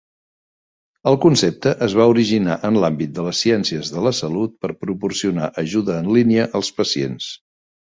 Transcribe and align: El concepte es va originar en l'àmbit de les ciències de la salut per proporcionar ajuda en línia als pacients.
El 1.11 1.17
concepte 1.25 1.73
es 1.89 1.97
va 1.99 2.07
originar 2.15 2.57
en 2.71 2.81
l'àmbit 2.85 3.15
de 3.19 3.27
les 3.29 3.45
ciències 3.47 3.95
de 3.99 4.09
la 4.09 4.17
salut 4.25 4.59
per 4.65 4.75
proporcionar 4.89 5.55
ajuda 5.67 6.05
en 6.05 6.15
línia 6.21 6.53
als 6.63 6.79
pacients. 6.83 7.35